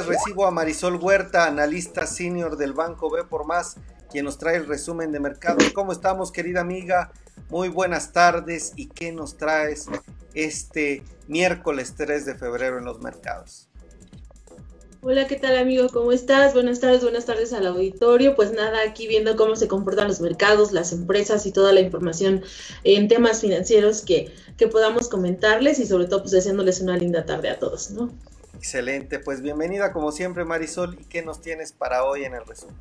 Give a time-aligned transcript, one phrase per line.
[0.00, 3.76] Recibo a Marisol Huerta, analista senior del Banco B por Más,
[4.10, 5.58] quien nos trae el resumen de mercado.
[5.74, 7.12] ¿Cómo estamos, querida amiga?
[7.50, 8.72] Muy buenas tardes.
[8.76, 9.86] ¿Y qué nos traes
[10.32, 13.68] este miércoles 3 de febrero en los mercados?
[15.02, 15.88] Hola, ¿qué tal amigo?
[15.92, 16.54] ¿Cómo estás?
[16.54, 18.34] Buenas tardes, buenas tardes al auditorio.
[18.34, 22.42] Pues nada, aquí viendo cómo se comportan los mercados, las empresas y toda la información
[22.84, 27.50] en temas financieros que, que podamos comentarles y sobre todo pues deseándoles una linda tarde
[27.50, 28.10] a todos, ¿no?
[28.62, 32.76] Excelente, pues bienvenida como siempre Marisol y qué nos tienes para hoy en el resumen.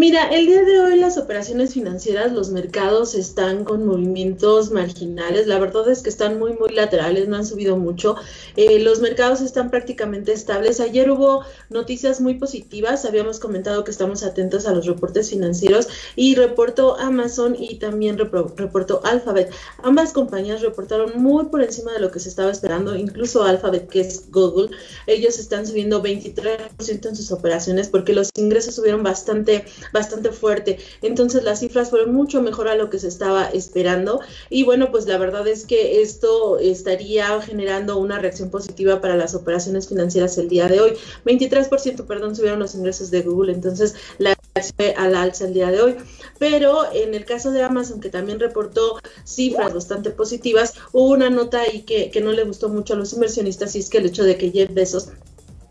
[0.00, 5.46] Mira, el día de hoy las operaciones financieras, los mercados están con movimientos marginales.
[5.46, 8.16] La verdad es que están muy, muy laterales, no han subido mucho.
[8.56, 10.80] Eh, los mercados están prácticamente estables.
[10.80, 13.04] Ayer hubo noticias muy positivas.
[13.04, 15.86] Habíamos comentado que estamos atentos a los reportes financieros
[16.16, 19.50] y reportó Amazon y también reportó Alphabet.
[19.82, 24.00] Ambas compañías reportaron muy por encima de lo que se estaba esperando, incluso Alphabet, que
[24.00, 24.70] es Google.
[25.06, 30.78] Ellos están subiendo 23% en sus operaciones porque los ingresos subieron bastante bastante fuerte.
[31.02, 35.06] Entonces las cifras fueron mucho mejor a lo que se estaba esperando y bueno, pues
[35.06, 40.48] la verdad es que esto estaría generando una reacción positiva para las operaciones financieras el
[40.48, 40.92] día de hoy.
[41.24, 44.34] 23%, perdón, subieron los ingresos de Google, entonces la
[44.76, 45.96] fue al alza el día de hoy.
[46.38, 51.60] Pero en el caso de Amazon, que también reportó cifras bastante positivas, hubo una nota
[51.60, 54.24] ahí que, que no le gustó mucho a los inversionistas y es que el hecho
[54.24, 55.10] de que Jeff Bezos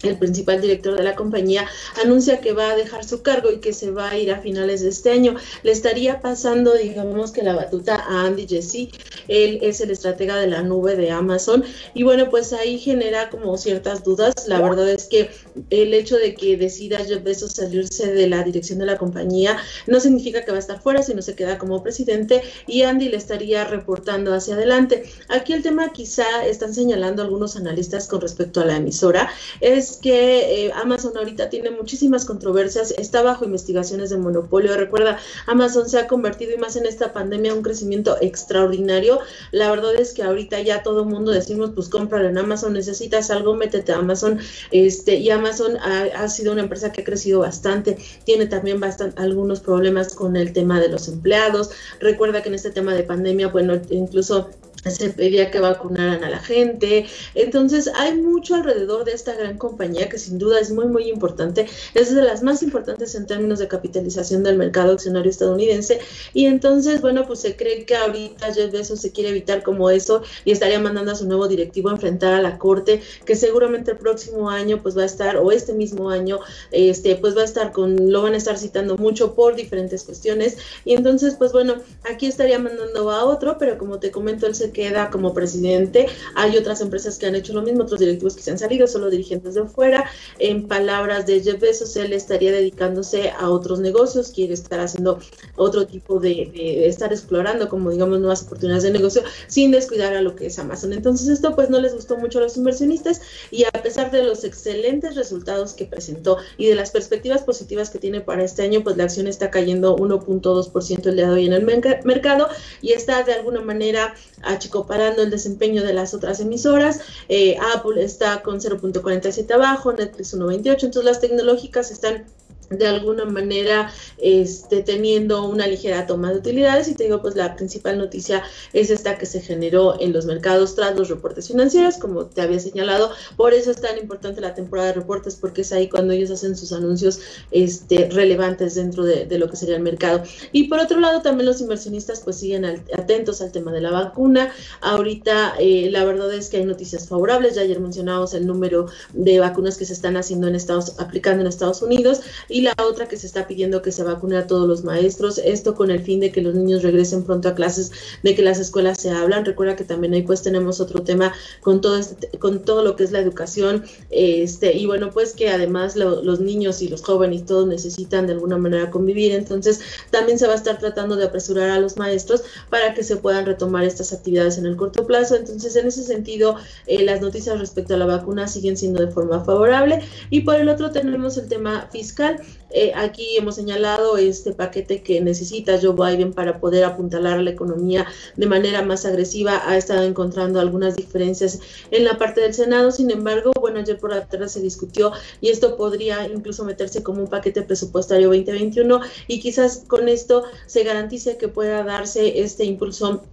[0.04, 1.68] el principal director de la compañía,
[2.04, 4.82] anuncia que va a dejar su cargo y que se va a ir a finales
[4.82, 5.36] de este año.
[5.64, 8.90] Le estaría pasando, digamos que la batuta a Andy Jesse.
[9.28, 11.64] Él es el estratega de la nube de Amazon.
[11.94, 14.48] Y bueno, pues ahí genera como ciertas dudas.
[14.48, 15.30] La verdad es que
[15.70, 20.00] el hecho de que decida Jeff Bezos salirse de la dirección de la compañía no
[20.00, 23.66] significa que va a estar fuera, sino se queda como presidente y Andy le estaría
[23.66, 25.04] reportando hacia adelante.
[25.28, 29.30] Aquí el tema quizá están señalando algunos analistas con respecto a la emisora
[29.62, 34.76] es que eh, Amazon ahorita tiene muchísimas controversias, está bajo investigaciones de monopolio.
[34.78, 35.18] Recuerda,
[35.48, 39.20] Amazon se ha convertido y más en esta pandemia un crecimiento extraordinario.
[39.52, 43.32] La verdad es que ahorita ya todo el mundo decimos, pues cómpralo en Amazon, necesitas
[43.32, 44.40] algo, métete a Amazon.
[44.72, 49.22] Este, y Amazon ha, ha sido una empresa que ha crecido bastante, tiene también bastante,
[49.22, 51.72] algunos problemas con el tema de los empleados.
[52.00, 54.50] Recuerda que en este tema de pandemia, bueno, incluso
[54.86, 57.06] se pedía que vacunaran a la gente.
[57.36, 61.68] Entonces hay mucho alrededor de esta gran compañía que sin duda es muy, muy importante.
[61.94, 66.00] Es de las más importantes en términos de capitalización del mercado accionario estadounidense.
[66.34, 70.22] Y entonces, bueno, pues se cree que ahorita Jeff Bezos se quiere evitar como eso
[70.46, 73.98] y estaría mandando a su nuevo directivo a enfrentar a la corte, que seguramente el
[73.98, 76.40] próximo año pues va a estar, o este mismo año,
[76.72, 80.58] este, pues va a estar con, lo van a estar citando mucho por diferentes cuestiones.
[80.86, 81.76] Y entonces, pues bueno,
[82.10, 86.08] aquí estaría mandando a otro, pero como te comento, el queda como presidente.
[86.36, 89.10] Hay otras empresas que han hecho lo mismo, otros directivos que se han salido, solo
[89.10, 90.06] dirigentes de fuera.
[90.40, 95.20] En palabras de Jeff Bezos, él estaría dedicándose a otros negocios, quiere estar haciendo
[95.56, 100.22] otro tipo de, de estar explorando, como digamos, nuevas oportunidades de negocio, sin descuidar a
[100.22, 100.94] lo que es Amazon.
[100.94, 104.44] Entonces, esto pues no les gustó mucho a los inversionistas y a pesar de los
[104.44, 108.98] excelentes resultados que presentó y de las perspectivas positivas que tiene para este año, pues
[108.98, 112.48] la acción está cayendo 1.2% el día de hoy en el mercado
[112.82, 114.16] y está de alguna manera
[114.60, 117.00] achicoparando el desempeño de las otras emisoras.
[117.30, 122.26] Eh, Apple está con 0.47 abajo, Netflix 1.28, entonces las tecnológicas están
[122.70, 126.88] de alguna manera este, teniendo una ligera toma de utilidades.
[126.88, 128.44] Y te digo pues la principal noticia
[128.74, 132.60] es esta que se generó en los mercados tras los reportes financieros como te había
[132.60, 133.12] señalado.
[133.36, 136.56] Por eso es tan importante la temporada de reportes porque es ahí cuando ellos hacen
[136.56, 137.20] sus anuncios
[137.52, 140.24] este, relevantes dentro de, lo que sería el mercado.
[140.52, 144.52] Y por otro lado también los inversionistas pues siguen atentos al tema de la vacuna.
[144.82, 147.56] Ahorita eh, la verdad es que hay noticias favorables.
[147.56, 151.48] Ya ayer mencionamos el número de vacunas que se están haciendo en Estados aplicando en
[151.48, 152.22] Estados Unidos
[152.60, 155.76] y la otra que se está pidiendo que se vacune a todos los maestros, esto
[155.76, 157.92] con el fin de que los niños regresen pronto a clases,
[158.22, 159.46] de que las escuelas se hablan.
[159.46, 163.06] Recuerda que también ahí pues tenemos otro tema con todo este, con todo lo que
[163.06, 167.66] es la educación, este, y bueno, pues que además los niños y los jóvenes todos
[167.66, 169.80] necesitan de alguna manera convivir, entonces
[170.12, 173.46] también se va a estar tratando de apresurar a los maestros para que se puedan
[173.46, 175.36] retomar estas actividades en el corto plazo.
[175.36, 176.58] Entonces, en ese sentido,
[176.88, 180.02] eh, las noticias respecto a la vacuna siguen siendo de forma favorable.
[180.30, 182.42] Y por el otro tenemos el tema fiscal.
[182.72, 188.06] Eh, aquí hemos señalado este paquete que necesita Joe Biden para poder apuntalar la economía
[188.38, 189.62] de manera más agresiva.
[189.66, 191.60] Ha estado encontrando algunas diferencias
[191.92, 192.92] en la parte del Senado.
[192.92, 195.12] Sin embargo, bueno, ayer por la tarde se discutió
[195.42, 200.84] y esto podría incluso meterse como un paquete presupuestario 2021 y quizás con esto se
[200.84, 203.24] garantice que pueda darse este impulso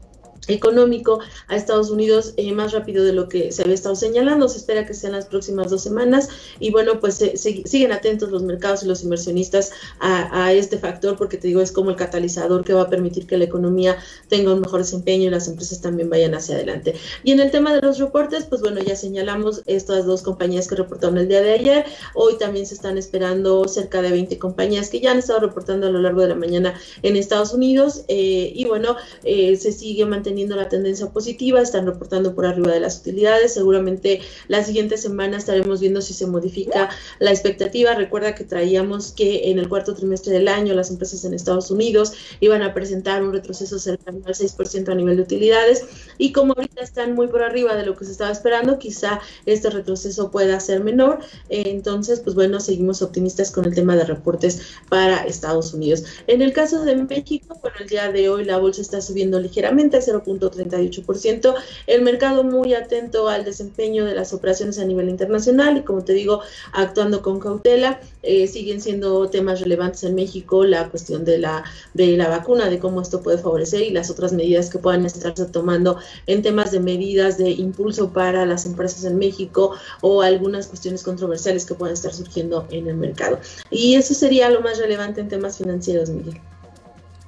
[0.48, 4.48] económico a Estados Unidos eh, más rápido de lo que se había estado señalando.
[4.48, 6.28] Se espera que sean las próximas dos semanas
[6.60, 11.48] y bueno, pues siguen atentos los mercados y los inversionistas a, este factor porque te
[11.48, 13.96] digo, es como el catalizador que va a permitir que la economía
[14.28, 16.94] tenga un mejor desempeño y las empresas también vayan hacia adelante.
[17.24, 20.76] Y en el tema de los reportes, pues bueno, ya señalamos estas dos compañías que
[20.76, 21.84] reportaron el día de ayer.
[22.14, 25.90] Hoy también se están esperando cerca de 20 compañías que ya han estado reportando a
[25.90, 30.35] lo largo de la mañana en Estados Unidos eh, y bueno, eh, se sigue manteniendo
[30.44, 33.54] la tendencia positiva, están reportando por arriba de las utilidades.
[33.54, 37.94] Seguramente la siguiente semana estaremos viendo si se modifica la expectativa.
[37.94, 42.12] Recuerda que traíamos que en el cuarto trimestre del año las empresas en Estados Unidos
[42.40, 45.84] iban a presentar un retroceso cercano al 6% a nivel de utilidades
[46.18, 49.70] y como ahorita están muy por arriba de lo que se estaba esperando, quizá este
[49.70, 51.20] retroceso pueda ser menor.
[51.48, 56.04] entonces, pues bueno, seguimos optimistas con el tema de reportes para Estados Unidos.
[56.26, 60.00] En el caso de México, bueno, el día de hoy la bolsa está subiendo ligeramente,
[60.00, 61.54] 0 38%.
[61.86, 66.12] El mercado muy atento al desempeño de las operaciones a nivel internacional y como te
[66.12, 66.42] digo,
[66.72, 68.00] actuando con cautela.
[68.22, 71.62] Eh, siguen siendo temas relevantes en México la cuestión de la,
[71.94, 75.44] de la vacuna, de cómo esto puede favorecer y las otras medidas que puedan estarse
[75.46, 81.04] tomando en temas de medidas de impulso para las empresas en México o algunas cuestiones
[81.04, 83.38] controversiales que puedan estar surgiendo en el mercado.
[83.70, 86.40] Y eso sería lo más relevante en temas financieros, Miguel.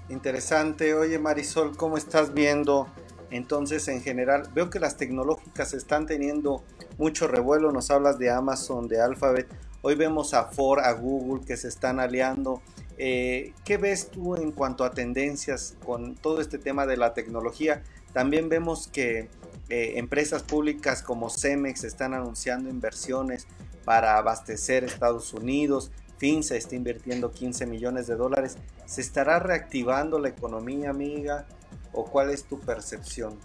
[0.09, 0.95] Interesante.
[0.95, 2.89] Oye Marisol, ¿cómo estás viendo?
[3.31, 6.65] Entonces, en general, veo que las tecnológicas están teniendo
[6.97, 7.73] mucho revuelo.
[7.73, 9.47] Nos hablas de Amazon, de Alphabet.
[9.83, 12.63] Hoy vemos a Ford, a Google que se están aliando.
[12.97, 17.83] Eh, ¿Qué ves tú en cuanto a tendencias con todo este tema de la tecnología?
[18.15, 19.29] También vemos que
[19.69, 23.47] eh, empresas públicas como Cemex están anunciando inversiones
[23.85, 25.93] para abastecer Estados Unidos.
[26.19, 28.57] FinSA está invirtiendo 15 millones de dólares.
[28.87, 31.47] ¿Se estará reactivando la economía, amiga?
[31.93, 33.39] ¿O cuál es tu percepción?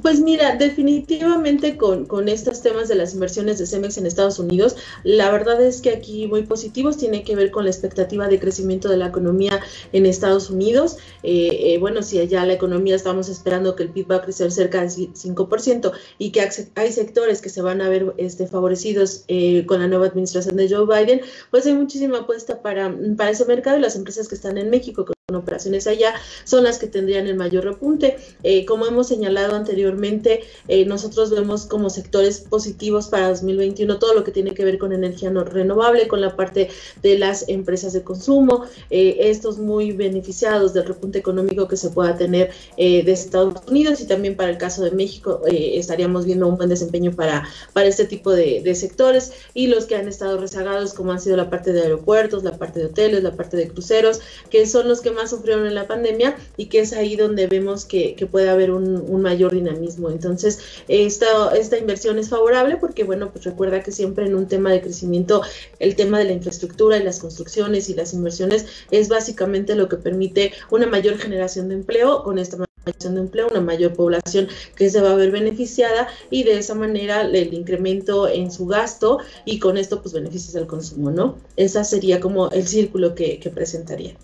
[0.00, 4.76] Pues mira, definitivamente con, con, estos temas de las inversiones de Cemex en Estados Unidos,
[5.02, 8.88] la verdad es que aquí muy positivos, tiene que ver con la expectativa de crecimiento
[8.88, 9.60] de la economía
[9.92, 10.98] en Estados Unidos.
[11.24, 14.52] Eh, eh, bueno, si allá la economía estamos esperando que el PIB va a crecer
[14.52, 19.66] cerca del 5% y que hay sectores que se van a ver este, favorecidos eh,
[19.66, 23.78] con la nueva administración de Joe Biden, pues hay muchísima apuesta para, para ese mercado
[23.78, 25.04] y las empresas que están en México
[25.36, 26.14] operaciones allá
[26.44, 28.16] son las que tendrían el mayor repunte.
[28.42, 34.24] Eh, como hemos señalado anteriormente, eh, nosotros vemos como sectores positivos para 2021 todo lo
[34.24, 36.68] que tiene que ver con energía no renovable, con la parte
[37.02, 42.16] de las empresas de consumo, eh, estos muy beneficiados del repunte económico que se pueda
[42.16, 46.68] tener de Estados Unidos y también para el caso de México estaríamos viendo un buen
[46.68, 51.12] desempeño para, para este tipo de, de sectores y los que han estado rezagados como
[51.12, 54.20] han sido la parte de aeropuertos, la parte de hoteles, la parte de cruceros,
[54.50, 57.84] que son los que más sufrieron en la pandemia y que es ahí donde vemos
[57.84, 60.10] que, puede haber un, mayor dinamismo.
[60.10, 64.70] Entonces, esta, esta inversión es favorable porque, bueno, pues recuerda que siempre en un tema
[64.70, 65.42] de crecimiento,
[65.78, 69.96] el tema de la infraestructura y las construcciones y las inversiones es básicamente lo que
[69.96, 75.00] permite una mayor generación de empleo con esta de empleo, una mayor población que se
[75.00, 79.78] va a ver beneficiada y de esa manera el incremento en su gasto y con
[79.78, 81.38] esto pues beneficios al consumo, ¿no?
[81.56, 84.16] Esa sería como el círculo que presentaría.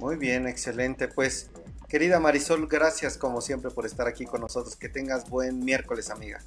[0.00, 1.08] Muy bien, excelente.
[1.08, 1.50] Pues,
[1.86, 4.74] querida Marisol, gracias como siempre por estar aquí con nosotros.
[4.74, 6.40] Que tengas buen miércoles, amiga.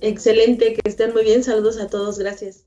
[0.00, 1.44] Excelente, que estén muy bien.
[1.44, 2.64] Saludos a todos, gracias.